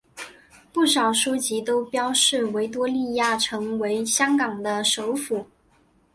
[0.73, 5.45] 不少书籍都标示维多利亚城为香港的首府。